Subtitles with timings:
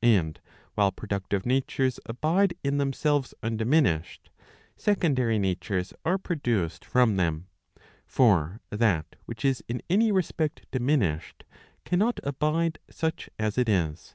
[0.00, 0.40] And
[0.76, 4.30] while productive natures abide in themselves undiminished,
[4.78, 7.48] secondary natures are produced from them.
[8.06, 11.44] For that which is in any respect diminished,
[11.84, 14.14] cannot abide such as it is.